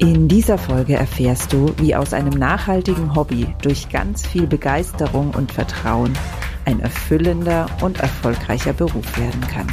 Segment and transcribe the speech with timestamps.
[0.00, 5.52] In dieser Folge erfährst du, wie aus einem nachhaltigen Hobby durch ganz viel Begeisterung und
[5.52, 6.14] Vertrauen
[6.64, 9.66] ein erfüllender und erfolgreicher Beruf werden kann.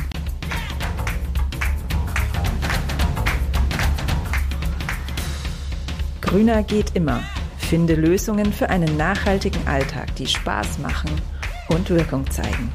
[6.19, 7.21] Grüner geht immer.
[7.57, 11.09] Finde Lösungen für einen nachhaltigen Alltag, die Spaß machen
[11.69, 12.73] und Wirkung zeigen.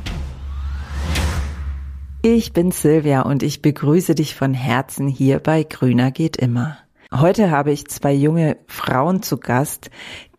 [2.23, 6.79] Ich bin Silvia und ich begrüße dich von Herzen hier bei Grüner geht immer.
[7.15, 9.91] Heute habe ich zwei junge Frauen zu Gast,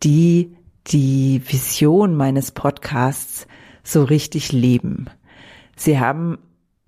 [0.02, 3.46] die die Vision meines Podcasts
[3.84, 5.06] so richtig leben.
[5.76, 6.40] Sie haben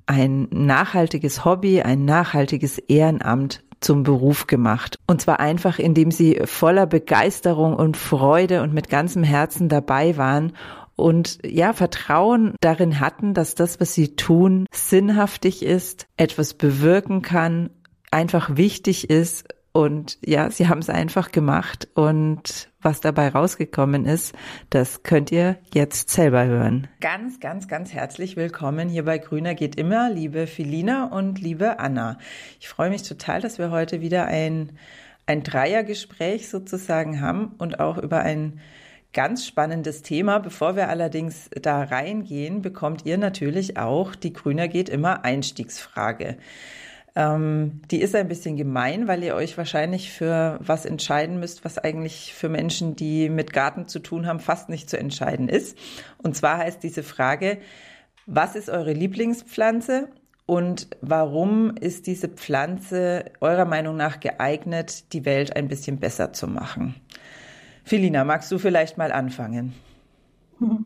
[0.08, 4.98] ein nachhaltiges Hobby, ein nachhaltiges Ehrenamt zum Beruf gemacht.
[5.05, 10.53] Und zwar einfach, indem sie voller Begeisterung und Freude und mit ganzem Herzen dabei waren
[10.95, 17.70] und ja, Vertrauen darin hatten, dass das, was sie tun, sinnhaftig ist, etwas bewirken kann,
[18.09, 19.45] einfach wichtig ist
[19.76, 24.34] und ja, sie haben es einfach gemacht und was dabei rausgekommen ist,
[24.70, 26.88] das könnt ihr jetzt selber hören.
[27.02, 32.17] Ganz, ganz, ganz herzlich willkommen hier bei Grüner geht immer, liebe Filina und liebe Anna.
[32.62, 34.78] Ich freue mich total, dass wir heute wieder ein,
[35.26, 38.62] ein Dreiergespräch sozusagen haben und auch über ein
[39.12, 40.39] ganz spannendes Thema.
[40.39, 46.38] Bevor wir allerdings da reingehen, bekommt ihr natürlich auch die Grüner geht immer Einstiegsfrage.
[47.16, 51.77] Ähm, die ist ein bisschen gemein, weil ihr euch wahrscheinlich für was entscheiden müsst, was
[51.77, 55.77] eigentlich für Menschen, die mit Garten zu tun haben, fast nicht zu entscheiden ist.
[56.17, 57.59] Und zwar heißt diese Frage,
[58.25, 60.09] was ist eure Lieblingspflanze
[60.45, 66.47] und warum ist diese Pflanze eurer Meinung nach geeignet, die Welt ein bisschen besser zu
[66.47, 66.95] machen?
[67.86, 69.73] Filina, magst du vielleicht mal anfangen?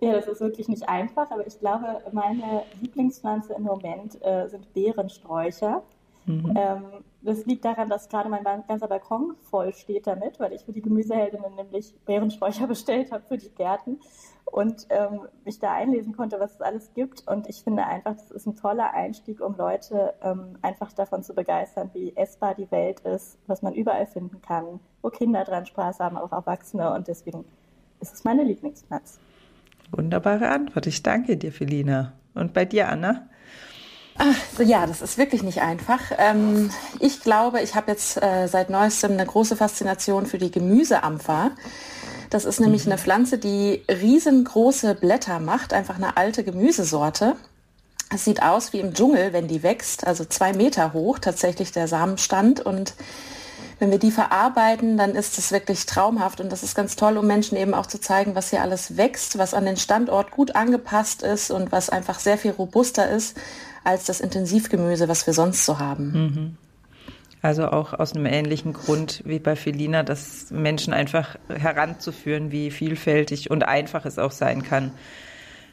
[0.00, 4.72] Ja, das ist wirklich nicht einfach, aber ich glaube, meine Lieblingspflanze im Moment äh, sind
[4.74, 5.82] Beerensträucher.
[6.26, 6.54] Mhm.
[6.56, 6.84] Ähm,
[7.22, 10.82] das liegt daran, dass gerade mein ganzer Balkon voll steht damit, weil ich für die
[10.82, 14.00] Gemüseheldinnen nämlich Beerensträucher bestellt habe für die Gärten
[14.44, 17.26] und ähm, mich da einlesen konnte, was es alles gibt.
[17.26, 21.34] Und ich finde einfach, das ist ein toller Einstieg, um Leute ähm, einfach davon zu
[21.34, 26.00] begeistern, wie essbar die Welt ist, was man überall finden kann, wo Kinder dran Spaß
[26.00, 26.92] haben, auch Erwachsene.
[26.92, 27.44] Und deswegen
[28.00, 29.18] ist es meine Lieblingspflanze.
[29.96, 30.86] Wunderbare Antwort.
[30.86, 32.12] Ich danke dir, Felina.
[32.34, 33.26] Und bei dir, Anna?
[34.16, 36.00] Ach, ja, das ist wirklich nicht einfach.
[36.18, 41.50] Ähm, ich glaube, ich habe jetzt äh, seit neuestem eine große Faszination für die Gemüseampfer.
[42.30, 42.92] Das ist nämlich mhm.
[42.92, 47.36] eine Pflanze, die riesengroße Blätter macht, einfach eine alte Gemüsesorte.
[48.14, 51.88] Es sieht aus wie im Dschungel, wenn die wächst, also zwei Meter hoch tatsächlich der
[51.88, 52.94] Samenstand und
[53.78, 57.26] wenn wir die verarbeiten, dann ist es wirklich traumhaft und das ist ganz toll, um
[57.26, 61.22] Menschen eben auch zu zeigen, was hier alles wächst, was an den Standort gut angepasst
[61.22, 63.36] ist und was einfach sehr viel robuster ist
[63.82, 66.12] als das Intensivgemüse, was wir sonst so haben.
[66.12, 66.56] Mhm.
[67.42, 73.50] Also auch aus einem ähnlichen Grund wie bei Felina, das Menschen einfach heranzuführen, wie vielfältig
[73.50, 74.92] und einfach es auch sein kann,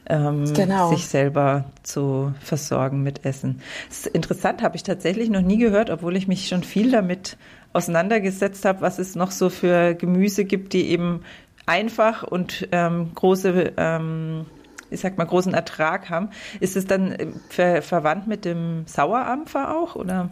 [0.04, 0.90] ähm, genau.
[0.90, 3.62] sich selber zu versorgen mit Essen.
[3.88, 7.38] Das ist interessant, habe ich tatsächlich noch nie gehört, obwohl ich mich schon viel damit
[7.72, 11.22] auseinandergesetzt habe, was es noch so für Gemüse gibt, die eben
[11.66, 14.46] einfach und ähm, große, ähm,
[14.90, 16.30] ich sag mal, großen Ertrag haben.
[16.60, 20.30] Ist es dann äh, ver verwandt mit dem Sauerampfer auch, oder?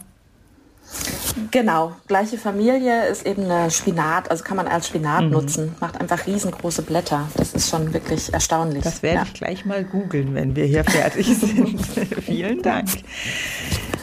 [1.53, 5.31] Genau, gleiche Familie ist eben eine Spinat, also kann man als Spinat mhm.
[5.31, 7.29] nutzen, macht einfach riesengroße Blätter.
[7.37, 8.83] Das ist schon wirklich erstaunlich.
[8.83, 9.23] Das werde ja.
[9.23, 11.81] ich gleich mal googeln, wenn wir hier fertig sind.
[12.25, 12.89] Vielen Dank.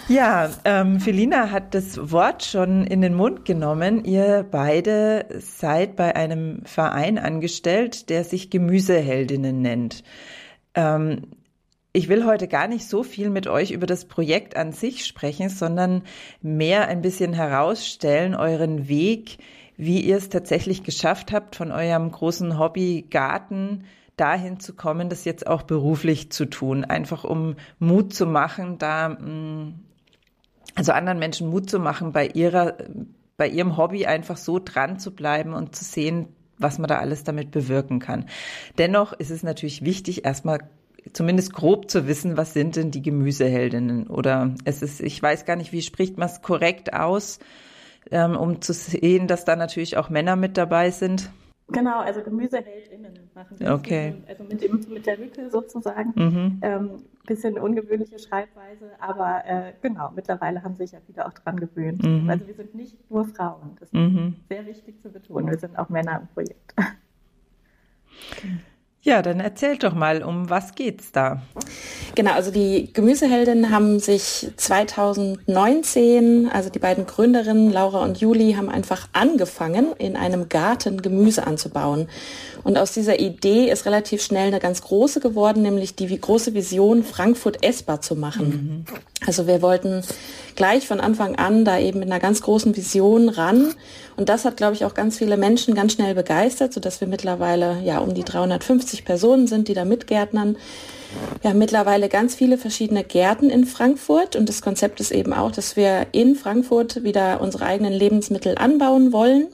[0.09, 4.05] Ja, ähm, Felina hat das Wort schon in den Mund genommen.
[4.05, 10.05] Ihr beide seid bei einem Verein angestellt, der sich Gemüseheldinnen nennt.
[10.75, 11.23] Ähm,
[11.91, 15.49] ich will heute gar nicht so viel mit euch über das Projekt an sich sprechen,
[15.49, 16.03] sondern
[16.41, 19.39] mehr ein bisschen herausstellen, euren Weg,
[19.75, 23.83] wie ihr es tatsächlich geschafft habt, von eurem großen Hobby Garten
[24.15, 29.09] dahin zu kommen, das jetzt auch beruflich zu tun, einfach um Mut zu machen, da
[29.09, 29.86] mm,
[30.77, 32.77] also anderen Menschen Mut zu machen, bei ihrer,
[33.35, 36.27] bei ihrem Hobby einfach so dran zu bleiben und zu sehen,
[36.59, 38.25] was man da alles damit bewirken kann.
[38.77, 40.69] Dennoch ist es natürlich wichtig, erstmal
[41.13, 45.55] zumindest grob zu wissen, was sind denn die Gemüseheldinnen oder es ist, ich weiß gar
[45.55, 47.39] nicht, wie spricht man es korrekt aus,
[48.11, 51.31] ähm, um zu sehen, dass da natürlich auch Männer mit dabei sind.
[51.69, 53.73] Genau, also GemüseheldInnen machen wir.
[53.73, 54.13] Okay.
[54.27, 56.13] also mit, dem, mit der Lücke sozusagen.
[56.15, 56.59] Mhm.
[56.61, 56.89] Ähm,
[57.25, 62.03] bisschen ungewöhnliche Schreibweise, aber äh, genau, mittlerweile haben sich ja viele auch dran gewöhnt.
[62.03, 62.29] Mhm.
[62.29, 63.75] Also wir sind nicht nur Frauen.
[63.81, 64.37] Das ist mhm.
[64.47, 65.49] sehr wichtig zu betonen.
[65.49, 66.73] Wir sind auch Männer im Projekt.
[69.03, 71.41] Ja, dann erzähl doch mal, um was geht's da?
[72.15, 78.69] Genau, also die Gemüseheldinnen haben sich 2019, also die beiden Gründerinnen Laura und Juli, haben
[78.69, 82.09] einfach angefangen, in einem Garten Gemüse anzubauen.
[82.63, 87.03] Und aus dieser Idee ist relativ schnell eine ganz große geworden, nämlich die große Vision,
[87.03, 88.49] Frankfurt essbar zu machen.
[88.49, 88.85] Mhm.
[89.25, 90.03] Also wir wollten
[90.55, 93.73] gleich von Anfang an da eben mit einer ganz großen Vision ran.
[94.17, 97.79] Und das hat, glaube ich, auch ganz viele Menschen ganz schnell begeistert, sodass wir mittlerweile
[97.83, 100.57] ja um die 350 Personen sind, die da mitgärtnern.
[101.41, 105.51] Wir haben mittlerweile ganz viele verschiedene Gärten in Frankfurt und das Konzept ist eben auch,
[105.51, 109.47] dass wir in Frankfurt wieder unsere eigenen Lebensmittel anbauen wollen.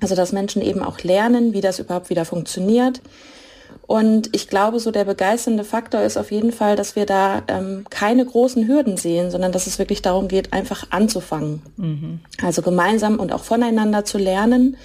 [0.00, 3.00] Also dass Menschen eben auch lernen, wie das überhaupt wieder funktioniert.
[3.86, 7.86] Und ich glaube, so der begeisternde Faktor ist auf jeden Fall, dass wir da ähm,
[7.88, 11.62] keine großen Hürden sehen, sondern dass es wirklich darum geht, einfach anzufangen.
[11.76, 12.20] Mhm.
[12.42, 14.76] Also gemeinsam und auch voneinander zu lernen.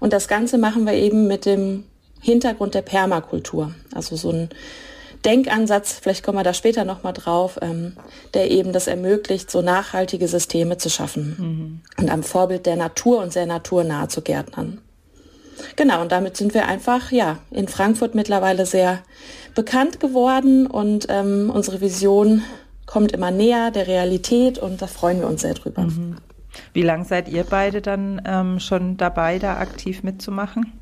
[0.00, 1.84] Und das Ganze machen wir eben mit dem
[2.20, 3.72] Hintergrund der Permakultur.
[3.94, 4.48] Also so ein
[5.24, 7.96] Denkansatz, vielleicht kommen wir da später nochmal drauf, ähm,
[8.34, 11.36] der eben das ermöglicht, so nachhaltige Systeme zu schaffen
[11.96, 12.02] mhm.
[12.02, 14.80] und am Vorbild der Natur und sehr naturnah zu gärtnern.
[15.76, 19.00] Genau, und damit sind wir einfach ja in Frankfurt mittlerweile sehr
[19.54, 22.42] bekannt geworden und ähm, unsere Vision
[22.86, 25.82] kommt immer näher der Realität und da freuen wir uns sehr drüber.
[25.82, 26.16] Mhm.
[26.72, 30.72] Wie lange seid ihr beide dann ähm, schon dabei, da aktiv mitzumachen?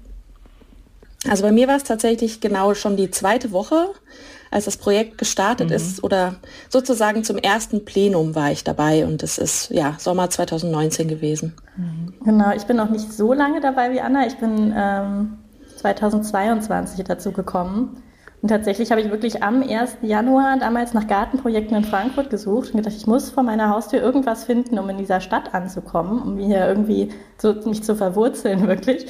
[1.28, 3.88] Also bei mir war es tatsächlich genau schon die zweite Woche,
[4.50, 5.77] als das Projekt gestartet mhm.
[5.77, 6.37] ist oder
[6.69, 11.55] sozusagen zum ersten Plenum war ich dabei und es ist ja Sommer 2019 gewesen.
[11.77, 12.15] Mhm.
[12.25, 14.27] Genau, ich bin noch nicht so lange dabei wie Anna.
[14.27, 15.39] Ich bin ähm,
[15.77, 18.03] 2022 dazu gekommen.
[18.41, 19.99] Und tatsächlich habe ich wirklich am 1.
[20.03, 24.45] Januar damals nach Gartenprojekten in Frankfurt gesucht und gedacht, ich muss vor meiner Haustür irgendwas
[24.45, 29.06] finden, um in dieser Stadt anzukommen, um hier irgendwie so, mich zu verwurzeln, wirklich.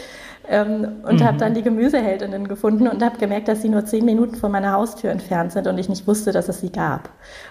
[0.50, 1.24] Ähm, und mhm.
[1.24, 4.72] habe dann die Gemüseheldinnen gefunden und habe gemerkt, dass sie nur zehn Minuten von meiner
[4.72, 7.10] Haustür entfernt sind und ich nicht wusste, dass es sie gab.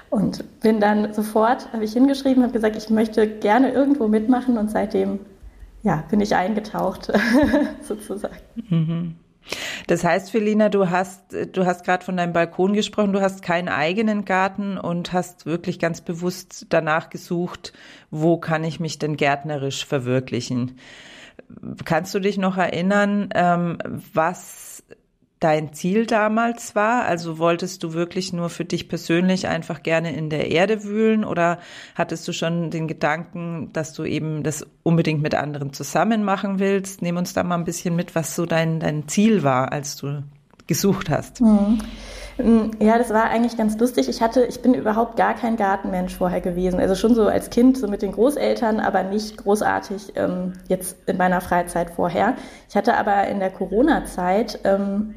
[0.09, 4.71] Und bin dann sofort, habe ich hingeschrieben, habe gesagt, ich möchte gerne irgendwo mitmachen und
[4.71, 5.19] seitdem
[5.83, 7.11] ja, bin ich eingetaucht,
[7.81, 8.35] sozusagen.
[8.69, 9.15] Mhm.
[9.88, 13.69] Das heißt, Felina, du hast, du hast gerade von deinem Balkon gesprochen, du hast keinen
[13.69, 17.73] eigenen Garten und hast wirklich ganz bewusst danach gesucht,
[18.11, 20.79] wo kann ich mich denn gärtnerisch verwirklichen.
[21.85, 23.77] Kannst du dich noch erinnern, ähm,
[24.13, 24.83] was
[25.39, 27.06] dein Ziel damals war?
[27.06, 31.60] Also wolltest du wirklich nur für dich persönlich einfach gerne in der Erde wühlen oder
[31.95, 37.01] hattest du schon den Gedanken, dass du eben das unbedingt mit anderen zusammen machen willst?
[37.01, 40.24] Nimm uns da mal ein bisschen mit, was so dein, dein Ziel war, als du
[40.66, 41.42] gesucht hast.
[41.42, 41.80] Mhm.
[42.38, 44.10] Mm, ja, das war eigentlich ganz lustig.
[44.10, 46.80] Ich hatte, ich bin überhaupt gar kein Gartenmensch vorher gewesen.
[46.80, 51.18] Also schon so als Kind, so mit den Großeltern, aber nicht großartig ähm, jetzt in
[51.18, 52.36] meiner Freizeit vorher.
[52.69, 55.16] Ich hatte aber in der Corona-Zeit ähm,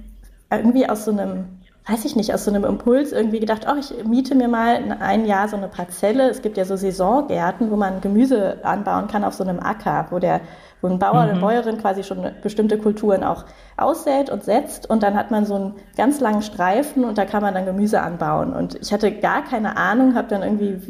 [0.50, 4.04] irgendwie aus so einem weiß ich nicht, aus so einem Impuls irgendwie gedacht, oh, ich
[4.04, 6.28] miete mir mal ein Jahr so eine Parzelle.
[6.28, 10.18] Es gibt ja so Saisongärten, wo man Gemüse anbauen kann auf so einem Acker, wo
[10.18, 10.40] der
[10.82, 11.40] wo ein Bauer oder mhm.
[11.40, 13.44] Bäuerin quasi schon bestimmte Kulturen auch
[13.76, 17.42] aussät und setzt und dann hat man so einen ganz langen Streifen und da kann
[17.42, 18.54] man dann Gemüse anbauen.
[18.54, 20.80] Und ich hatte gar keine Ahnung, habe dann irgendwie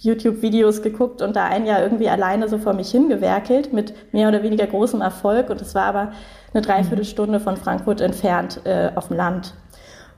[0.00, 4.42] YouTube-Videos geguckt und da ein Jahr irgendwie alleine so vor mich hingewerkelt mit mehr oder
[4.42, 6.12] weniger großem Erfolg und es war aber
[6.52, 9.54] eine Dreiviertelstunde von Frankfurt entfernt äh, auf dem Land.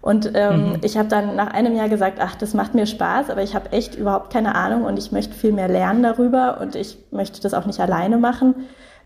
[0.03, 0.79] Und ähm, mhm.
[0.83, 3.73] ich habe dann nach einem Jahr gesagt, ach, das macht mir Spaß, aber ich habe
[3.73, 7.53] echt überhaupt keine Ahnung und ich möchte viel mehr lernen darüber und ich möchte das
[7.53, 8.55] auch nicht alleine machen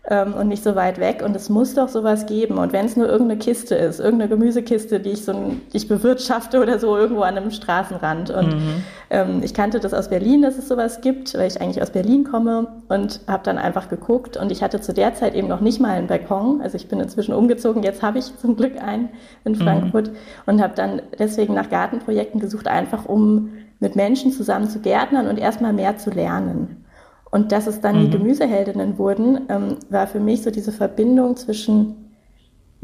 [0.09, 1.23] ähm, und nicht so weit weg.
[1.25, 2.57] Und es muss doch sowas geben.
[2.57, 5.87] Und wenn es nur irgendeine Kiste ist, irgendeine Gemüsekiste, die ich so ein, die ich
[5.87, 8.29] bewirtschafte oder so irgendwo an einem Straßenrand.
[8.29, 8.83] Und mhm.
[9.09, 12.23] ähm, ich kannte das aus Berlin, dass es sowas gibt, weil ich eigentlich aus Berlin
[12.23, 14.37] komme und habe dann einfach geguckt.
[14.37, 16.61] Und ich hatte zu der Zeit eben noch nicht mal einen Balkon.
[16.61, 17.81] Also ich bin inzwischen umgezogen.
[17.81, 19.09] Jetzt habe ich zum Glück einen
[19.43, 19.57] in mhm.
[19.57, 20.15] Frankfurt mhm.
[20.45, 25.37] und habe dann deswegen nach Gartenprojekten gesucht, einfach um mit Menschen zusammen zu gärtnern und
[25.37, 26.84] erstmal mehr zu lernen.
[27.31, 28.01] Und dass es dann mhm.
[28.01, 32.13] die Gemüseheldinnen wurden, ähm, war für mich so diese Verbindung zwischen,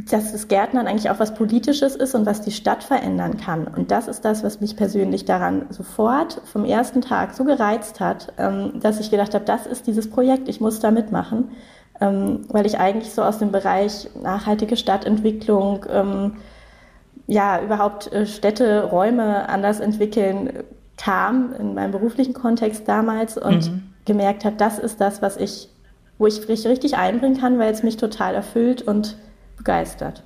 [0.09, 3.67] dass das Gärtnern eigentlich auch was Politisches ist und was die Stadt verändern kann.
[3.67, 8.33] Und das ist das, was mich persönlich daran sofort vom ersten Tag so gereizt hat,
[8.37, 11.51] ähm, dass ich gedacht habe, das ist dieses Projekt, ich muss da mitmachen,
[12.01, 16.33] ähm, weil ich eigentlich so aus dem Bereich nachhaltige Stadtentwicklung, ähm,
[17.27, 20.63] ja, überhaupt äh, Städte, Räume anders entwickeln
[20.97, 25.69] kam in meinem beruflichen Kontext damals und mhm gemerkt habe, das ist das, was ich,
[26.17, 29.17] wo ich mich richtig einbringen kann, weil es mich total erfüllt und
[29.57, 30.23] begeistert.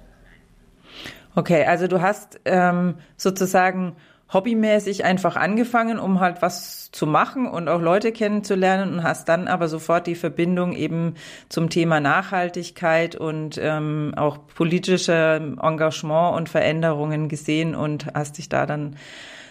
[1.36, 3.96] Okay, also du hast ähm, sozusagen
[4.32, 9.48] hobbymäßig einfach angefangen, um halt was zu machen und auch Leute kennenzulernen und hast dann
[9.48, 11.15] aber sofort die Verbindung eben
[11.50, 18.65] zum Thema Nachhaltigkeit und ähm, auch politische Engagement und Veränderungen gesehen und hast dich da
[18.65, 18.96] dann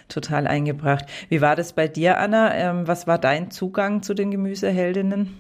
[0.09, 1.07] total eingebracht.
[1.29, 2.55] Wie war das bei dir, Anna?
[2.55, 5.39] Ähm, was war dein Zugang zu den Gemüseheldinnen?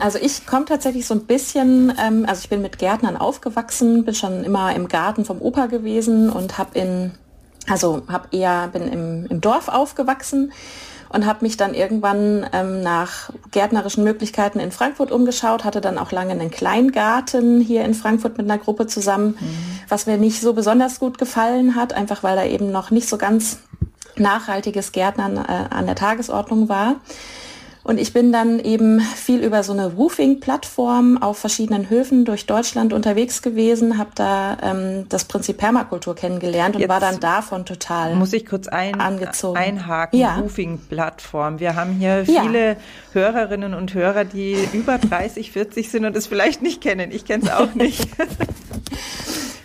[0.00, 4.14] Also ich komme tatsächlich so ein bisschen, ähm, also ich bin mit Gärtnern aufgewachsen, bin
[4.14, 7.12] schon immer im Garten vom Opa gewesen und habe in,
[7.68, 10.52] also habe eher, bin im, im Dorf aufgewachsen
[11.10, 16.12] und habe mich dann irgendwann ähm, nach gärtnerischen Möglichkeiten in Frankfurt umgeschaut, hatte dann auch
[16.12, 19.56] lange einen Kleingarten hier in Frankfurt mit einer Gruppe zusammen, mhm.
[19.88, 23.18] was mir nicht so besonders gut gefallen hat, einfach weil da eben noch nicht so
[23.18, 23.58] ganz
[24.16, 26.96] nachhaltiges Gärtnern äh, an der Tagesordnung war.
[27.90, 32.92] Und ich bin dann eben viel über so eine Roofing-Plattform auf verschiedenen Höfen durch Deutschland
[32.92, 38.14] unterwegs gewesen, habe da ähm, das Prinzip Permakultur kennengelernt und Jetzt war dann davon total
[38.14, 39.58] Muss ich kurz ein, angezogen.
[39.58, 40.36] einhaken, ja.
[40.36, 41.58] Roofing-Plattform.
[41.58, 42.76] Wir haben hier viele ja.
[43.12, 47.10] Hörerinnen und Hörer, die über 30, 40 sind und es vielleicht nicht kennen.
[47.10, 48.06] Ich kenne es auch nicht.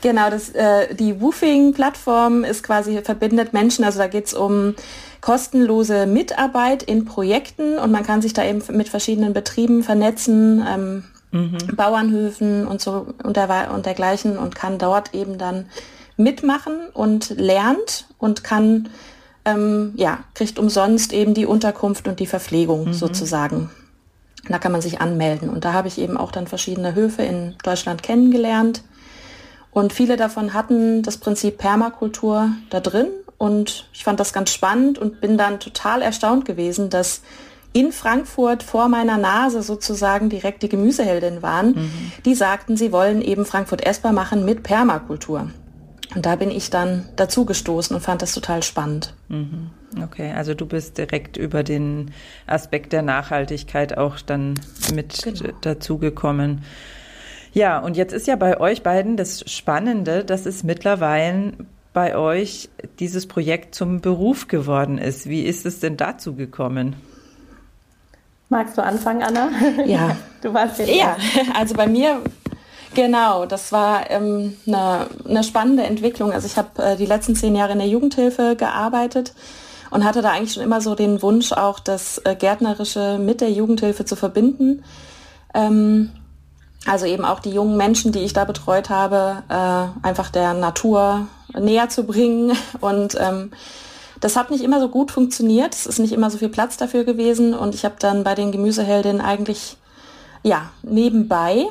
[0.02, 4.76] Genau, das, äh, die Woofing-Plattform ist quasi, verbindet Menschen, also da geht es um
[5.26, 11.04] kostenlose Mitarbeit in Projekten und man kann sich da eben mit verschiedenen Betrieben vernetzen, ähm,
[11.32, 11.76] mhm.
[11.76, 15.66] Bauernhöfen und so und, der, und dergleichen und kann dort eben dann
[16.16, 18.90] mitmachen und lernt und kann,
[19.46, 22.94] ähm, ja, kriegt umsonst eben die Unterkunft und die Verpflegung mhm.
[22.94, 23.72] sozusagen.
[24.48, 25.50] Da kann man sich anmelden.
[25.50, 28.84] Und da habe ich eben auch dann verschiedene Höfe in Deutschland kennengelernt.
[29.72, 33.08] Und viele davon hatten das Prinzip Permakultur da drin
[33.46, 37.22] und ich fand das ganz spannend und bin dann total erstaunt gewesen, dass
[37.74, 41.68] in Frankfurt vor meiner Nase sozusagen direkt die Gemüseheldin waren.
[41.68, 42.12] Mhm.
[42.26, 45.50] Die sagten, sie wollen eben Frankfurt essbar machen mit Permakultur.
[46.16, 49.14] Und da bin ich dann dazu gestoßen und fand das total spannend.
[49.28, 49.70] Mhm.
[50.02, 52.12] Okay, also du bist direkt über den
[52.48, 54.56] Aspekt der Nachhaltigkeit auch dann
[54.94, 55.50] mit genau.
[55.62, 56.64] dazugekommen.
[57.54, 61.54] Ja, und jetzt ist ja bei euch beiden das Spannende, dass es mittlerweile
[61.96, 65.30] bei euch dieses Projekt zum Beruf geworden ist.
[65.30, 66.98] Wie ist es denn dazu gekommen?
[68.50, 69.50] Magst du anfangen, Anna?
[69.86, 70.18] Ja.
[70.42, 70.94] Du warst jetzt.
[70.94, 71.16] Ja,
[71.56, 72.22] also bei mir,
[72.94, 76.34] genau, das war ähm, eine, eine spannende Entwicklung.
[76.34, 79.34] Also ich habe äh, die letzten zehn Jahre in der Jugendhilfe gearbeitet
[79.90, 83.52] und hatte da eigentlich schon immer so den Wunsch, auch das äh, Gärtnerische mit der
[83.52, 84.84] Jugendhilfe zu verbinden.
[85.54, 86.12] Ähm,
[86.86, 91.28] also eben auch die jungen Menschen, die ich da betreut habe, äh, einfach der Natur
[91.60, 92.58] näher zu bringen.
[92.82, 93.52] Und ähm,
[94.20, 95.74] das hat nicht immer so gut funktioniert.
[95.74, 97.54] Es ist nicht immer so viel Platz dafür gewesen.
[97.54, 99.78] Und ich habe dann bei den Gemüseheldinnen eigentlich
[100.44, 101.68] ja nebenbei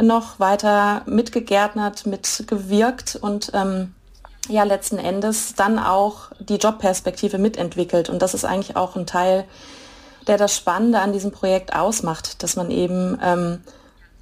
[0.00, 3.94] noch weiter mitgegärtnert, mitgewirkt und ähm,
[4.48, 8.08] ja letzten Endes dann auch die Jobperspektive mitentwickelt.
[8.08, 9.44] Und das ist eigentlich auch ein Teil,
[10.26, 13.60] der das Spannende an diesem Projekt ausmacht, dass man eben ähm,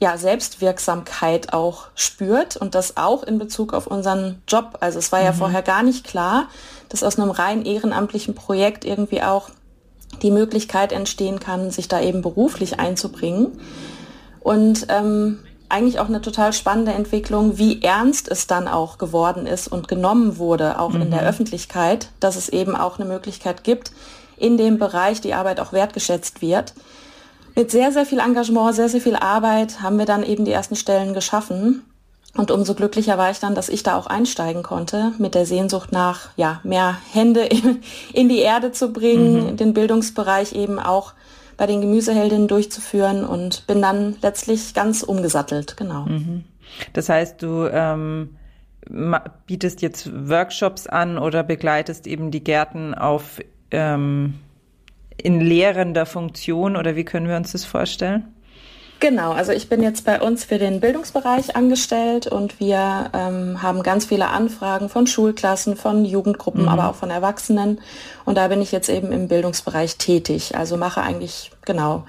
[0.02, 4.78] ja, Selbstwirksamkeit auch spürt und das auch in Bezug auf unseren Job.
[4.80, 5.26] Also es war mhm.
[5.26, 6.48] ja vorher gar nicht klar,
[6.88, 9.50] dass aus einem rein ehrenamtlichen Projekt irgendwie auch
[10.20, 13.60] die Möglichkeit entstehen kann, sich da eben beruflich einzubringen.
[14.40, 19.68] Und ähm, eigentlich auch eine total spannende Entwicklung, wie ernst es dann auch geworden ist
[19.68, 21.02] und genommen wurde, auch mhm.
[21.02, 21.28] in der mhm.
[21.28, 23.92] Öffentlichkeit, dass es eben auch eine Möglichkeit gibt,
[24.36, 26.74] in dem Bereich die Arbeit auch wertgeschätzt wird
[27.54, 30.76] mit sehr, sehr viel Engagement, sehr, sehr viel Arbeit haben wir dann eben die ersten
[30.76, 31.82] Stellen geschaffen.
[32.34, 35.92] Und umso glücklicher war ich dann, dass ich da auch einsteigen konnte, mit der Sehnsucht
[35.92, 37.82] nach, ja, mehr Hände in,
[38.14, 39.56] in die Erde zu bringen, mhm.
[39.56, 41.12] den Bildungsbereich eben auch
[41.58, 46.06] bei den Gemüseheldinnen durchzuführen und bin dann letztlich ganz umgesattelt, genau.
[46.06, 46.44] Mhm.
[46.94, 48.30] Das heißt, du ähm,
[49.46, 53.40] bietest jetzt Workshops an oder begleitest eben die Gärten auf
[53.70, 54.34] ähm,
[55.16, 58.24] in lehrender Funktion oder wie können wir uns das vorstellen?
[59.00, 63.82] Genau, also ich bin jetzt bei uns für den Bildungsbereich angestellt und wir ähm, haben
[63.82, 66.68] ganz viele Anfragen von Schulklassen, von Jugendgruppen, mhm.
[66.68, 67.80] aber auch von Erwachsenen.
[68.24, 70.56] Und da bin ich jetzt eben im Bildungsbereich tätig.
[70.56, 72.04] Also mache eigentlich genau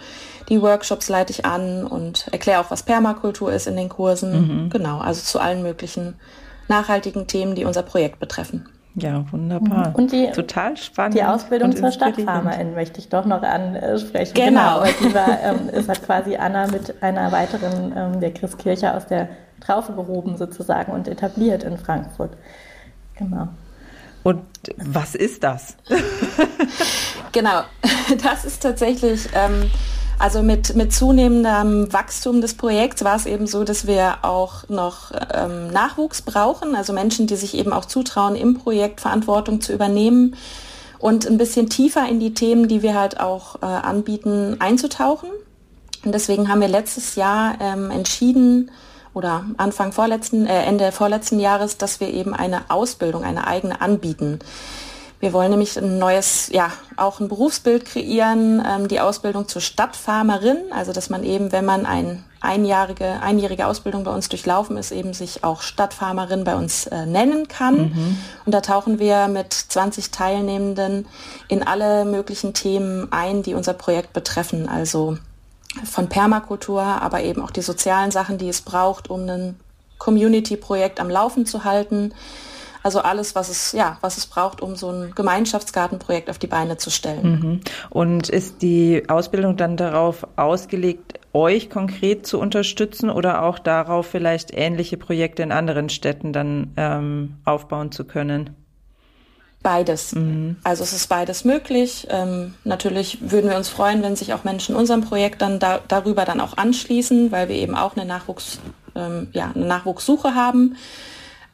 [0.50, 4.66] die Workshops leite ich an und erkläre auch, was Permakultur ist in den Kursen.
[4.66, 4.70] Mhm.
[4.70, 6.16] Genau, also zu allen möglichen
[6.68, 8.68] nachhaltigen Themen, die unser Projekt betreffen.
[8.96, 9.92] Ja, wunderbar.
[9.96, 11.16] Und die, Total spannend.
[11.16, 14.36] Die Ausbildung zur Stadtfarmerin möchte ich doch noch ansprechen.
[14.36, 14.82] Genau.
[14.82, 18.96] genau die war, ähm, es hat quasi Anna mit einer weiteren, ähm, der Chris Kircher
[18.96, 19.30] aus der
[19.62, 22.38] Traufe gehoben sozusagen und etabliert in Frankfurt.
[23.16, 23.48] Genau.
[24.24, 24.44] Und
[24.78, 25.76] was ist das?
[27.32, 27.62] genau,
[28.24, 29.70] das ist tatsächlich ähm,
[30.24, 35.12] Also mit, mit zunehmendem Wachstum des Projekts war es eben so, dass wir auch noch
[35.34, 40.38] ähm, Nachwuchs brauchen, also Menschen, die sich eben auch zutrauen, im Projekt Verantwortung zu übernehmen
[40.98, 45.30] und ein bisschen tiefer in die Themen, die wir halt auch äh, anbieten, einzutauchen.
[46.06, 48.72] Und deswegen haben wir letztes Jahr ähm, entschieden,
[49.14, 54.40] oder Anfang vorletzten, äh, Ende vorletzten Jahres, dass wir eben eine Ausbildung, eine eigene anbieten.
[55.24, 60.58] Wir wollen nämlich ein neues, ja, auch ein Berufsbild kreieren, ähm, die Ausbildung zur Stadtfarmerin,
[60.76, 65.14] also dass man eben, wenn man ein einjährige, einjährige Ausbildung bei uns durchlaufen ist, eben
[65.14, 67.78] sich auch Stadtfarmerin bei uns äh, nennen kann.
[67.78, 68.18] Mhm.
[68.46, 71.06] Und da tauchen wir mit 20 Teilnehmenden
[71.48, 74.68] in alle möglichen Themen ein, die unser Projekt betreffen.
[74.68, 75.18] Also
[75.90, 79.58] von Permakultur, aber eben auch die sozialen Sachen, die es braucht, um ein
[80.00, 82.14] Community-Projekt am Laufen zu halten.
[82.84, 86.78] Also alles, was es, ja, was es braucht, um so ein Gemeinschaftsgartenprojekt auf die Beine
[86.78, 87.32] zu stellen.
[87.32, 87.60] Mhm.
[87.90, 94.54] Und ist die Ausbildung dann darauf ausgelegt, euch konkret zu unterstützen oder auch darauf, vielleicht
[94.54, 98.52] ähnliche Projekte in anderen Städten dann ähm, aufbauen zu können?
[99.64, 100.14] Beides.
[100.14, 100.58] Mhm.
[100.66, 102.06] Also es ist beides möglich.
[102.10, 106.26] Ähm, natürlich würden wir uns freuen, wenn sich auch Menschen unserem Projekt dann da, darüber
[106.26, 108.60] dann auch anschließen, weil wir eben auch eine Nachwuchs,
[108.94, 110.76] ähm, ja, eine Nachwuchssuche haben.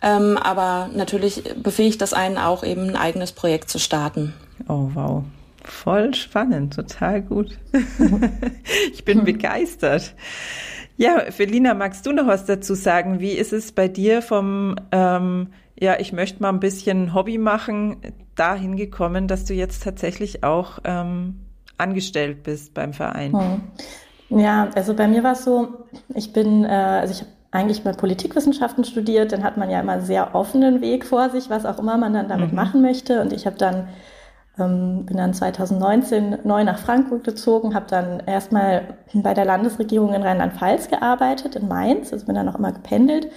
[0.01, 4.33] Ähm, aber natürlich befähigt das einen auch eben ein eigenes Projekt zu starten.
[4.67, 5.23] Oh wow.
[5.63, 7.57] Voll spannend, total gut.
[8.93, 9.25] ich bin hm.
[9.25, 10.15] begeistert.
[10.95, 13.19] Ja, Felina, magst du noch was dazu sagen?
[13.19, 15.47] Wie ist es bei dir vom, ähm,
[15.79, 17.97] ja, ich möchte mal ein bisschen Hobby machen,
[18.35, 21.41] dahin gekommen, dass du jetzt tatsächlich auch ähm,
[21.77, 23.33] angestellt bist beim Verein?
[23.33, 24.39] Hm.
[24.39, 27.93] Ja, also bei mir war es so, ich bin, äh, also ich habe eigentlich mal
[27.93, 31.79] Politikwissenschaften studiert, dann hat man ja immer einen sehr offenen Weg vor sich, was auch
[31.79, 32.55] immer man dann damit mhm.
[32.55, 33.21] machen möchte.
[33.21, 33.87] Und ich habe dann
[34.59, 40.21] ähm, bin dann 2019 neu nach Frankfurt gezogen, habe dann erstmal bei der Landesregierung in
[40.21, 43.27] Rheinland-Pfalz gearbeitet, in Mainz, also bin dann noch immer gependelt.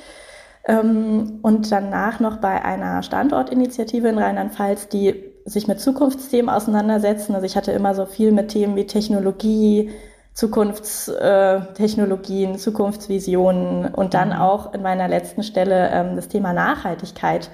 [0.67, 7.35] Ähm, und danach noch bei einer Standortinitiative in Rheinland-Pfalz, die sich mit Zukunftsthemen auseinandersetzen.
[7.35, 9.91] Also ich hatte immer so viel mit Themen wie Technologie,
[10.35, 14.37] Zukunftstechnologien, Zukunftsvisionen und dann mhm.
[14.37, 17.51] auch in meiner letzten Stelle ähm, das Thema Nachhaltigkeit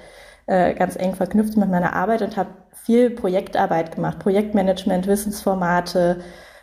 [0.47, 6.20] äh, ganz eng verknüpft mit meiner Arbeit und habe viel Projektarbeit gemacht, Projektmanagement, Wissensformate,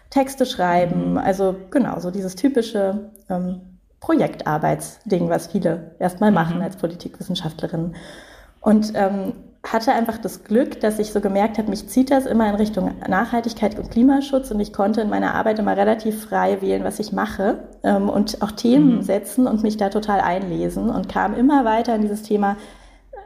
[0.09, 1.17] Texte schreiben, mhm.
[1.17, 6.63] also genau, so dieses typische ähm, Projektarbeitsding, was viele erstmal machen mhm.
[6.63, 7.95] als Politikwissenschaftlerin.
[8.61, 9.33] Und ähm,
[9.71, 12.91] hatte einfach das Glück, dass ich so gemerkt habe, mich zieht das immer in Richtung
[13.07, 17.11] Nachhaltigkeit und Klimaschutz und ich konnte in meiner Arbeit immer relativ frei wählen, was ich
[17.11, 19.01] mache ähm, und auch Themen mhm.
[19.01, 22.57] setzen und mich da total einlesen und kam immer weiter in dieses Thema,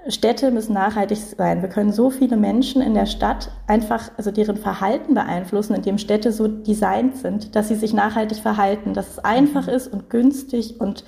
[0.08, 1.62] Städte müssen nachhaltig sein.
[1.62, 6.32] Wir können so viele Menschen in der Stadt einfach, also deren Verhalten beeinflussen, indem Städte
[6.32, 9.74] so designt sind, dass sie sich nachhaltig verhalten, dass es einfach mhm.
[9.74, 11.04] ist und günstig und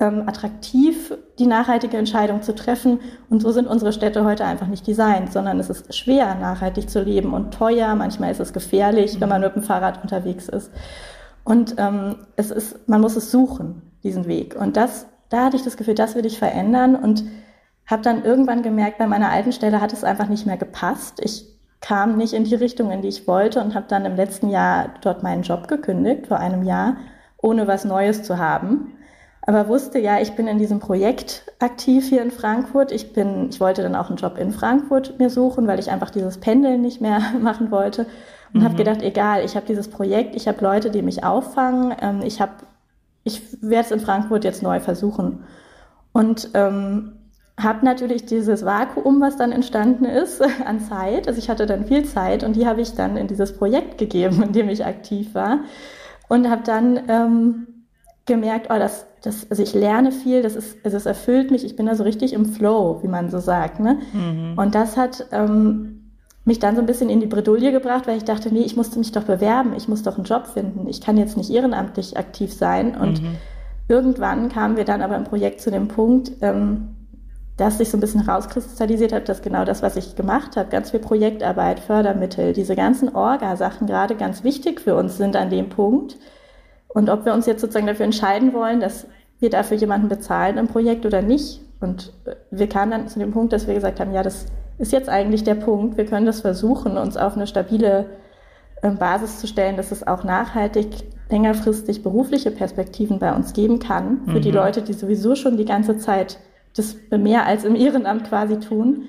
[0.00, 3.00] ähm, attraktiv, die nachhaltige Entscheidung zu treffen.
[3.28, 7.02] Und so sind unsere Städte heute einfach nicht designt, sondern es ist schwer, nachhaltig zu
[7.02, 7.94] leben und teuer.
[7.94, 9.20] Manchmal ist es gefährlich, mhm.
[9.20, 10.70] wenn man mit dem Fahrrad unterwegs ist.
[11.44, 14.54] Und ähm, es ist, man muss es suchen, diesen Weg.
[14.54, 17.24] Und das, da hatte ich das Gefühl, das will ich verändern und
[17.86, 21.20] habe dann irgendwann gemerkt, bei meiner alten Stelle hat es einfach nicht mehr gepasst.
[21.24, 21.46] Ich
[21.80, 24.90] kam nicht in die Richtung, in die ich wollte und habe dann im letzten Jahr
[25.00, 26.98] dort meinen Job gekündigt, vor einem Jahr,
[27.40, 28.97] ohne was Neues zu haben
[29.42, 32.92] aber wusste ja, ich bin in diesem Projekt aktiv hier in Frankfurt.
[32.92, 36.10] Ich bin, ich wollte dann auch einen Job in Frankfurt mir suchen, weil ich einfach
[36.10, 38.06] dieses Pendeln nicht mehr machen wollte
[38.52, 38.64] und mhm.
[38.64, 42.40] habe gedacht, egal, ich habe dieses Projekt, ich habe Leute, die mich auffangen, ähm, ich
[42.40, 42.52] habe,
[43.24, 45.44] ich werde es in Frankfurt jetzt neu versuchen
[46.12, 47.12] und ähm,
[47.58, 51.26] habe natürlich dieses Vakuum, was dann entstanden ist an Zeit.
[51.26, 54.42] Also ich hatte dann viel Zeit und die habe ich dann in dieses Projekt gegeben,
[54.46, 55.60] in dem ich aktiv war
[56.28, 57.66] und habe dann ähm,
[58.26, 61.76] gemerkt, oh, das, das, also ich lerne viel, das ist, also es erfüllt mich, ich
[61.76, 63.80] bin da so richtig im Flow, wie man so sagt.
[63.80, 63.98] Ne?
[64.12, 64.54] Mhm.
[64.56, 66.12] Und das hat ähm,
[66.44, 68.98] mich dann so ein bisschen in die Bredouille gebracht, weil ich dachte, nee, ich musste
[68.98, 72.52] mich doch bewerben, ich muss doch einen Job finden, ich kann jetzt nicht ehrenamtlich aktiv
[72.52, 72.96] sein.
[72.96, 73.36] Und mhm.
[73.88, 76.94] irgendwann kamen wir dann aber im Projekt zu dem Punkt, ähm,
[77.56, 80.92] dass sich so ein bisschen herauskristallisiert hat, dass genau das, was ich gemacht habe, ganz
[80.92, 86.16] viel Projektarbeit, Fördermittel, diese ganzen Orga-Sachen gerade ganz wichtig für uns sind an dem Punkt
[86.98, 89.06] und ob wir uns jetzt sozusagen dafür entscheiden wollen, dass
[89.38, 91.60] wir dafür jemanden bezahlen im Projekt oder nicht.
[91.78, 94.46] Und äh, wir kamen dann zu dem Punkt, dass wir gesagt haben, ja, das
[94.78, 95.96] ist jetzt eigentlich der Punkt.
[95.96, 98.06] Wir können das versuchen, uns auf eine stabile
[98.82, 100.88] ähm, Basis zu stellen, dass es auch nachhaltig
[101.30, 104.42] längerfristig berufliche Perspektiven bei uns geben kann für mhm.
[104.42, 106.40] die Leute, die sowieso schon die ganze Zeit
[106.74, 109.04] das mehr als im Ehrenamt quasi tun.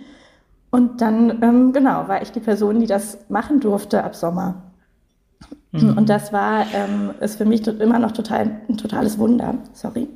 [0.69, 4.68] Und dann, ähm, genau, war ich die Person, die das machen durfte ab Sommer.
[5.71, 5.97] Mhm.
[5.97, 9.55] Und das war, ähm, ist für mich immer noch total, ein totales Wunder.
[9.73, 10.08] Sorry.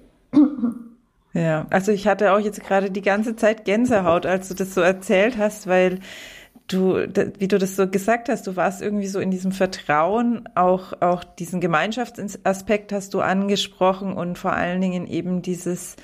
[1.34, 4.82] Ja, also ich hatte auch jetzt gerade die ganze Zeit Gänsehaut, als du das so
[4.82, 6.00] erzählt hast, weil
[6.68, 6.96] du,
[7.40, 11.24] wie du das so gesagt hast, du warst irgendwie so in diesem Vertrauen, auch, auch
[11.24, 15.96] diesen Gemeinschaftsaspekt hast du angesprochen und vor allen Dingen eben dieses,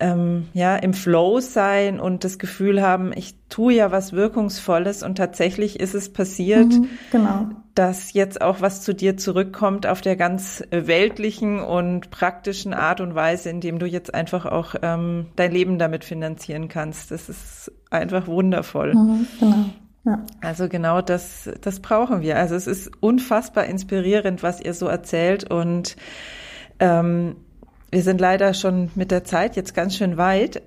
[0.00, 5.16] ähm, ja, im Flow sein und das Gefühl haben, ich tue ja was Wirkungsvolles und
[5.16, 7.50] tatsächlich ist es passiert, mhm, genau.
[7.80, 13.14] Dass jetzt auch was zu dir zurückkommt auf der ganz weltlichen und praktischen Art und
[13.14, 17.10] Weise, indem du jetzt einfach auch ähm, dein Leben damit finanzieren kannst.
[17.10, 18.92] Das ist einfach wundervoll.
[18.92, 19.64] Mhm, genau.
[20.04, 20.26] Ja.
[20.42, 22.36] Also genau das, das brauchen wir.
[22.36, 25.96] Also es ist unfassbar inspirierend, was ihr so erzählt und
[26.80, 27.36] ähm,
[27.90, 30.60] wir sind leider schon mit der Zeit jetzt ganz schön weit.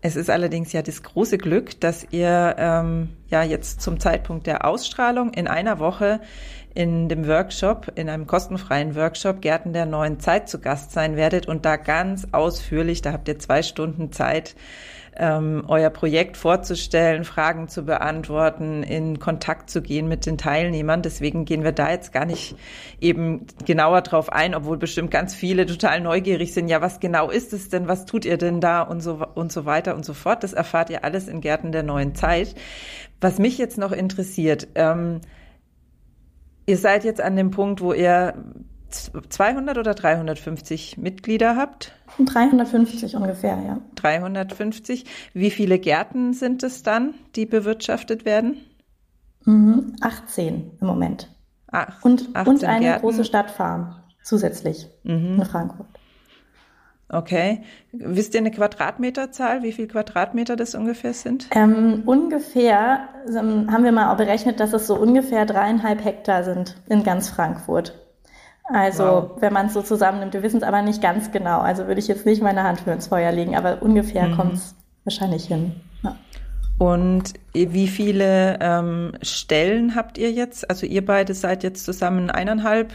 [0.00, 4.64] Es ist allerdings ja das große Glück, dass ihr ähm, ja jetzt zum Zeitpunkt der
[4.64, 6.20] Ausstrahlung in einer Woche
[6.74, 11.48] in dem Workshop, in einem kostenfreien Workshop Gärten der neuen Zeit zu Gast sein werdet
[11.48, 14.54] und da ganz ausführlich, da habt ihr zwei Stunden Zeit,
[15.18, 21.02] ähm, euer Projekt vorzustellen, Fragen zu beantworten, in Kontakt zu gehen mit den Teilnehmern.
[21.02, 22.56] Deswegen gehen wir da jetzt gar nicht
[23.00, 26.68] eben genauer drauf ein, obwohl bestimmt ganz viele total neugierig sind.
[26.68, 27.88] Ja, was genau ist es denn?
[27.88, 28.82] Was tut ihr denn da?
[28.82, 30.44] Und so, und so weiter und so fort.
[30.44, 32.54] Das erfahrt ihr alles in Gärten der neuen Zeit.
[33.20, 35.20] Was mich jetzt noch interessiert, ähm,
[36.66, 38.34] ihr seid jetzt an dem Punkt, wo ihr
[38.90, 41.92] 200 oder 350 Mitglieder habt?
[42.18, 43.78] 350 ungefähr, ja.
[43.96, 45.04] 350.
[45.34, 48.56] Wie viele Gärten sind es dann, die bewirtschaftet werden?
[50.00, 51.28] 18 mhm, im Moment.
[51.70, 53.00] Ach, und, und eine Gärten.
[53.00, 55.36] große Stadtfarm zusätzlich mhm.
[55.38, 55.86] in Frankfurt.
[57.10, 57.62] Okay.
[57.92, 61.48] Wisst ihr eine Quadratmeterzahl, wie viele Quadratmeter das ungefähr sind?
[61.52, 66.76] Ähm, ungefähr ähm, haben wir mal auch berechnet, dass es so ungefähr dreieinhalb Hektar sind
[66.86, 67.94] in ganz Frankfurt.
[68.68, 69.30] Also wow.
[69.40, 71.60] wenn man es so zusammennimmt, wir wissen es aber nicht ganz genau.
[71.60, 74.36] Also würde ich jetzt nicht meine Hand für ins Feuer legen, aber ungefähr mhm.
[74.36, 75.72] kommt es wahrscheinlich hin.
[76.02, 76.16] Ja.
[76.78, 80.68] Und wie viele ähm, Stellen habt ihr jetzt?
[80.68, 82.92] Also ihr beide seid jetzt zusammen eineinhalb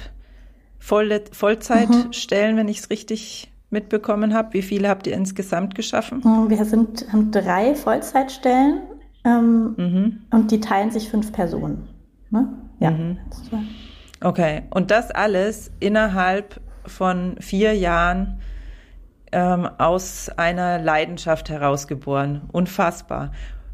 [0.79, 2.59] Voll Vollzeitstellen, mhm.
[2.59, 4.53] wenn ich es richtig mitbekommen habe.
[4.53, 6.21] Wie viele habt ihr insgesamt geschaffen?
[6.25, 8.81] Oh, wir sind, haben drei Vollzeitstellen
[9.23, 10.21] ähm, mhm.
[10.31, 11.87] und die teilen sich fünf Personen.
[12.31, 12.49] Ne?
[12.79, 12.91] Ja.
[12.91, 13.17] Mhm.
[14.23, 18.39] Okay, und das alles innerhalb von vier Jahren
[19.33, 22.43] ähm, aus einer Leidenschaft herausgeboren.
[22.53, 23.33] Unfassbar.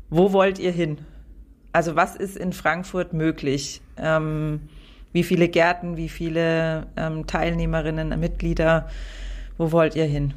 [0.09, 1.01] Wo wollt ihr hin?
[1.71, 3.81] Also was ist in Frankfurt möglich?
[3.95, 4.69] Ähm,
[5.12, 8.89] wie viele Gärten, wie viele ähm, Teilnehmerinnen, Mitglieder?
[9.59, 10.33] Wo wollt ihr hin?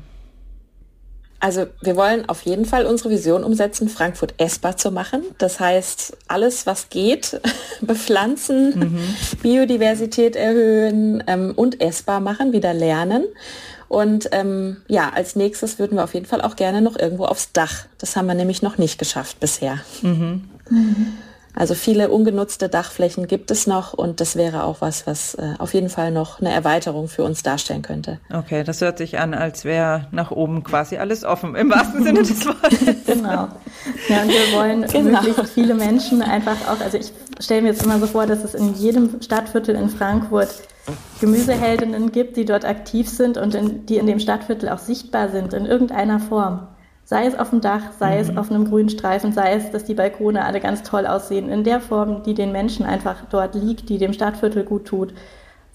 [1.42, 5.24] Also wir wollen auf jeden Fall unsere Vision umsetzen, Frankfurt essbar zu machen.
[5.38, 7.40] Das heißt, alles, was geht,
[7.80, 9.16] bepflanzen, mhm.
[9.42, 13.24] Biodiversität erhöhen ähm, und essbar machen, wieder lernen.
[13.88, 17.50] Und ähm, ja, als nächstes würden wir auf jeden Fall auch gerne noch irgendwo aufs
[17.50, 17.86] Dach.
[17.98, 19.80] Das haben wir nämlich noch nicht geschafft bisher.
[20.00, 20.48] Mhm.
[20.70, 21.06] Mhm.
[21.54, 25.74] Also viele ungenutzte Dachflächen gibt es noch und das wäre auch was, was äh, auf
[25.74, 28.18] jeden Fall noch eine Erweiterung für uns darstellen könnte.
[28.32, 32.20] Okay, das hört sich an, als wäre nach oben quasi alles offen, im wahrsten Sinne
[32.22, 33.04] des Wortes.
[33.06, 33.48] genau.
[34.08, 35.22] Ja, und wir wollen genau.
[35.22, 38.54] möglichst viele Menschen einfach auch, also ich stelle mir jetzt immer so vor, dass es
[38.54, 40.48] in jedem Stadtviertel in Frankfurt
[41.20, 45.52] Gemüseheldinnen gibt, die dort aktiv sind und in, die in dem Stadtviertel auch sichtbar sind
[45.52, 46.66] in irgendeiner Form.
[47.12, 48.20] Sei es auf dem Dach, sei mhm.
[48.22, 51.62] es auf einem grünen Streifen, sei es, dass die Balkone alle ganz toll aussehen, in
[51.62, 55.12] der Form, die den Menschen einfach dort liegt, die dem Stadtviertel gut tut.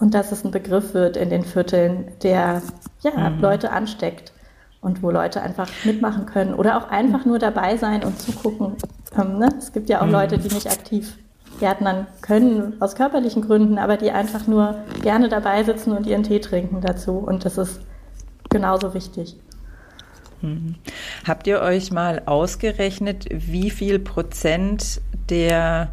[0.00, 2.60] Und dass es ein Begriff wird in den Vierteln, der
[3.02, 3.40] ja, mhm.
[3.40, 4.32] Leute ansteckt
[4.80, 8.74] und wo Leute einfach mitmachen können oder auch einfach nur dabei sein und zugucken.
[9.16, 9.48] Ähm, ne?
[9.56, 10.12] Es gibt ja auch mhm.
[10.12, 11.18] Leute, die nicht aktiv
[11.60, 16.40] Gärtnern können, aus körperlichen Gründen, aber die einfach nur gerne dabei sitzen und ihren Tee
[16.40, 17.12] trinken dazu.
[17.12, 17.80] Und das ist
[18.50, 19.36] genauso wichtig.
[21.28, 25.90] Habt ihr euch mal ausgerechnet, wie viel Prozent der,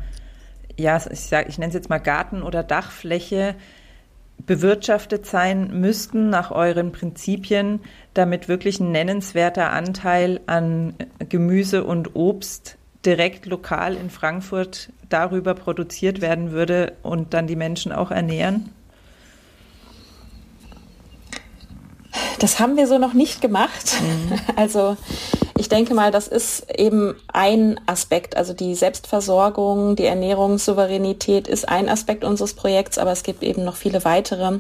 [0.77, 3.55] ja, ich sage, ich nenne es jetzt mal Garten- oder Dachfläche
[4.45, 7.81] bewirtschaftet sein müssten nach euren Prinzipien,
[8.13, 10.93] damit wirklich ein nennenswerter Anteil an
[11.27, 17.91] Gemüse und Obst direkt lokal in Frankfurt darüber produziert werden würde und dann die Menschen
[17.91, 18.69] auch ernähren?
[22.39, 23.95] Das haben wir so noch nicht gemacht.
[24.01, 24.39] Mhm.
[24.55, 24.97] Also
[25.57, 28.35] ich denke mal, das ist eben ein Aspekt.
[28.35, 33.75] Also die Selbstversorgung, die Ernährungssouveränität ist ein Aspekt unseres Projekts, aber es gibt eben noch
[33.75, 34.59] viele weitere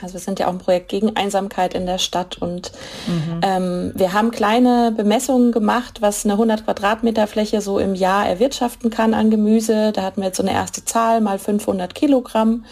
[0.00, 2.72] Also wir sind ja auch ein Projekt gegen Einsamkeit in der Stadt und
[3.06, 3.40] mhm.
[3.42, 8.90] ähm, wir haben kleine Bemessungen gemacht, was eine 100 Quadratmeter Fläche so im Jahr erwirtschaften
[8.90, 9.92] kann an Gemüse.
[9.92, 12.64] Da hatten wir jetzt so eine erste Zahl, mal 500 Kilogramm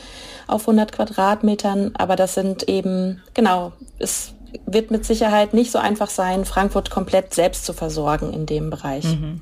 [0.47, 1.93] auf 100 Quadratmetern.
[1.99, 4.33] Aber das sind eben, genau, es
[4.67, 9.05] wird mit Sicherheit nicht so einfach sein, Frankfurt komplett selbst zu versorgen in dem Bereich.
[9.05, 9.41] Mhm.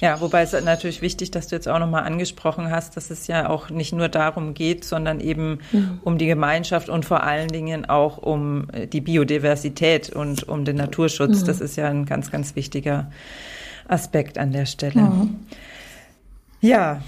[0.00, 3.50] Ja, wobei es natürlich wichtig, dass du jetzt auch nochmal angesprochen hast, dass es ja
[3.50, 6.00] auch nicht nur darum geht, sondern eben mhm.
[6.02, 10.76] um die Gemeinschaft und vor allen Dingen auch um äh, die Biodiversität und um den
[10.76, 11.42] Naturschutz.
[11.42, 11.46] Mhm.
[11.46, 13.10] Das ist ja ein ganz, ganz wichtiger
[13.88, 15.02] Aspekt an der Stelle.
[15.02, 15.40] Mhm.
[16.62, 17.02] Ja,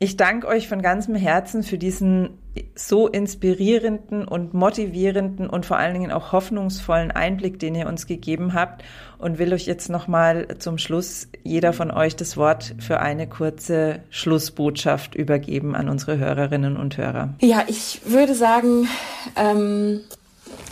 [0.00, 2.30] ich danke euch von ganzem Herzen für diesen
[2.74, 8.54] so inspirierenden und motivierenden und vor allen Dingen auch hoffnungsvollen Einblick, den ihr uns gegeben
[8.54, 8.84] habt
[9.18, 14.00] und will euch jetzt nochmal zum Schluss jeder von euch das Wort für eine kurze
[14.10, 17.34] Schlussbotschaft übergeben an unsere Hörerinnen und Hörer.
[17.40, 18.88] Ja, ich würde sagen,
[19.36, 20.00] ähm,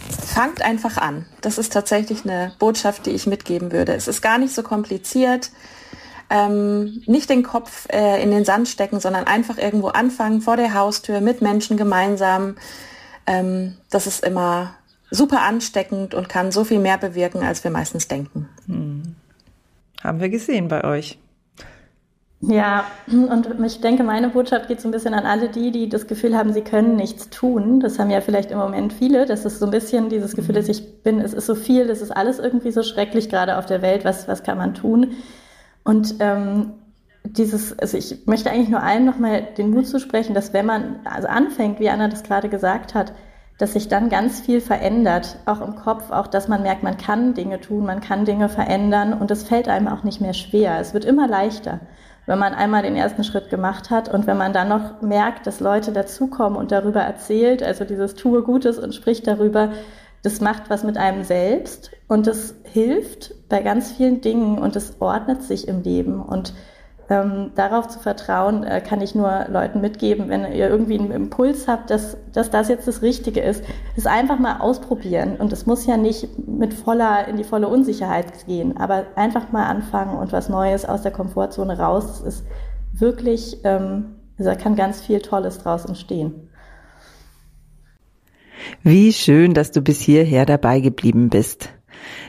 [0.08, 1.26] fangt einfach an.
[1.40, 3.94] Das ist tatsächlich eine Botschaft, die ich mitgeben würde.
[3.94, 5.50] Es ist gar nicht so kompliziert
[6.32, 10.72] ähm, nicht den Kopf äh, in den Sand stecken, sondern einfach irgendwo anfangen, vor der
[10.72, 12.56] Haustür, mit Menschen gemeinsam.
[13.26, 14.74] Ähm, das ist immer
[15.10, 18.48] super ansteckend und kann so viel mehr bewirken, als wir meistens denken.
[18.66, 19.14] Hm.
[20.02, 21.18] Haben wir gesehen bei euch.
[22.40, 26.08] Ja, und ich denke, meine Botschaft geht so ein bisschen an alle die, die das
[26.08, 27.78] Gefühl haben, sie können nichts tun.
[27.78, 29.26] Das haben ja vielleicht im Moment viele.
[29.26, 32.02] Das ist so ein bisschen dieses Gefühl, dass ich bin, es ist so viel, es
[32.02, 34.04] ist alles irgendwie so schrecklich gerade auf der Welt.
[34.04, 35.12] Was, was kann man tun?
[35.84, 36.74] Und ähm,
[37.24, 41.28] dieses, also ich möchte eigentlich nur allen nochmal den Mut zusprechen, dass wenn man also
[41.28, 43.12] anfängt, wie Anna das gerade gesagt hat,
[43.58, 47.34] dass sich dann ganz viel verändert, auch im Kopf, auch dass man merkt, man kann
[47.34, 50.80] Dinge tun, man kann Dinge verändern und es fällt einem auch nicht mehr schwer.
[50.80, 51.80] Es wird immer leichter,
[52.26, 55.60] wenn man einmal den ersten Schritt gemacht hat und wenn man dann noch merkt, dass
[55.60, 59.70] Leute dazukommen und darüber erzählt, also dieses Tue Gutes und spricht darüber,
[60.22, 65.00] das macht was mit einem selbst und das hilft bei ganz vielen Dingen und es
[65.00, 66.22] ordnet sich im Leben.
[66.22, 66.54] Und
[67.10, 71.66] ähm, darauf zu vertrauen, äh, kann ich nur Leuten mitgeben, wenn ihr irgendwie einen Impuls
[71.66, 73.64] habt, dass, dass das jetzt das Richtige ist,
[73.96, 75.36] das einfach mal ausprobieren.
[75.36, 79.66] Und es muss ja nicht mit voller, in die volle Unsicherheit gehen, aber einfach mal
[79.66, 82.20] anfangen und was Neues aus der Komfortzone raus.
[82.20, 82.44] Ist
[82.92, 86.48] wirklich, ähm, also da kann ganz viel Tolles draus entstehen.
[88.82, 91.70] Wie schön, dass du bis hierher dabei geblieben bist.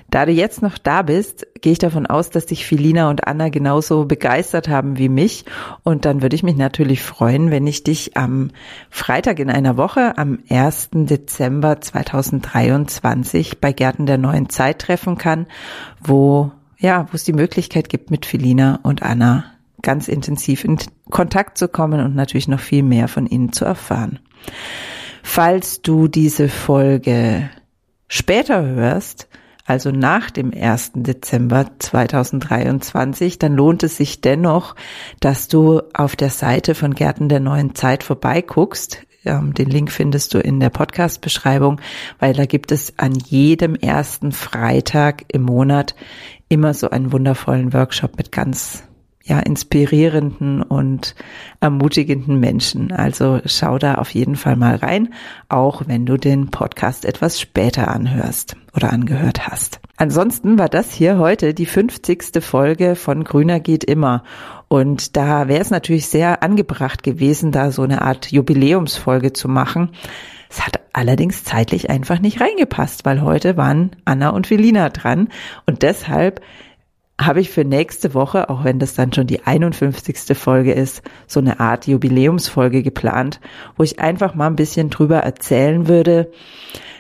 [0.09, 3.49] Da du jetzt noch da bist, gehe ich davon aus, dass dich Filina und Anna
[3.49, 5.45] genauso begeistert haben wie mich.
[5.81, 8.51] Und dann würde ich mich natürlich freuen, wenn ich dich am
[8.91, 10.89] Freitag in einer Woche, am 1.
[10.93, 15.47] Dezember 2023 bei Gärten der neuen Zeit treffen kann,
[15.99, 19.45] wo, ja, wo es die Möglichkeit gibt, mit Filina und Anna
[19.81, 20.77] ganz intensiv in
[21.09, 24.19] Kontakt zu kommen und natürlich noch viel mehr von ihnen zu erfahren.
[25.35, 27.49] Falls du diese Folge
[28.07, 29.27] später hörst,
[29.65, 30.91] also nach dem 1.
[30.93, 34.75] Dezember 2023, dann lohnt es sich dennoch,
[35.21, 39.07] dass du auf der Seite von Gärten der neuen Zeit vorbeiguckst.
[39.25, 41.81] Ähm, den Link findest du in der Podcast-Beschreibung,
[42.19, 45.95] weil da gibt es an jedem ersten Freitag im Monat
[46.47, 48.83] immer so einen wundervollen Workshop mit ganz
[49.25, 51.15] ja, inspirierenden und
[51.61, 52.91] ermutigenden Menschen.
[52.91, 55.13] Also schau da auf jeden Fall mal rein,
[55.47, 59.79] auch wenn du den Podcast etwas später anhörst oder angehört hast.
[59.95, 62.43] Ansonsten war das hier heute die 50.
[62.43, 64.23] Folge von Grüner geht immer.
[64.67, 69.91] Und da wäre es natürlich sehr angebracht gewesen, da so eine Art Jubiläumsfolge zu machen.
[70.49, 75.29] Es hat allerdings zeitlich einfach nicht reingepasst, weil heute waren Anna und Velina dran.
[75.65, 76.41] Und deshalb
[77.21, 80.37] habe ich für nächste Woche, auch wenn das dann schon die 51.
[80.37, 83.39] Folge ist, so eine Art Jubiläumsfolge geplant,
[83.77, 86.31] wo ich einfach mal ein bisschen drüber erzählen würde,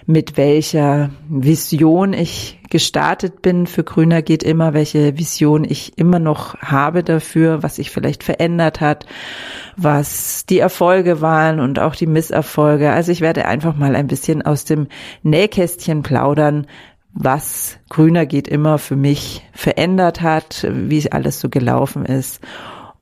[0.05, 6.55] mit welcher Vision ich gestartet bin für Grüner geht immer, welche Vision ich immer noch
[6.57, 9.05] habe dafür, was sich vielleicht verändert hat,
[9.77, 12.91] was die Erfolge waren und auch die Misserfolge.
[12.91, 14.87] Also ich werde einfach mal ein bisschen aus dem
[15.21, 16.67] Nähkästchen plaudern,
[17.13, 22.41] was Grüner geht immer für mich verändert hat, wie alles so gelaufen ist.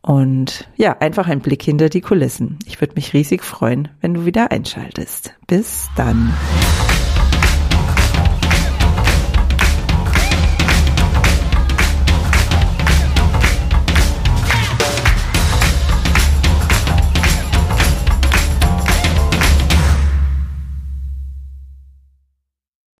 [0.02, 2.58] Und ja, einfach ein Blick hinter die Kulissen.
[2.66, 5.36] Ich würde mich riesig freuen, wenn du wieder einschaltest.
[5.48, 6.34] Bis dann.